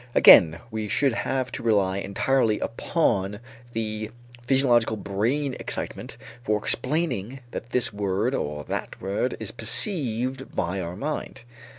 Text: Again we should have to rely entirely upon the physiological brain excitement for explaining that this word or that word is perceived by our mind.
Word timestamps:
Again 0.15 0.59
we 0.71 0.87
should 0.87 1.11
have 1.13 1.51
to 1.51 1.61
rely 1.61 1.99
entirely 1.99 2.59
upon 2.59 3.39
the 3.73 4.09
physiological 4.41 4.97
brain 4.97 5.55
excitement 5.59 6.17
for 6.43 6.57
explaining 6.57 7.41
that 7.51 7.69
this 7.69 7.93
word 7.93 8.33
or 8.33 8.63
that 8.63 8.99
word 8.99 9.37
is 9.39 9.51
perceived 9.51 10.55
by 10.55 10.81
our 10.81 10.95
mind. 10.95 11.43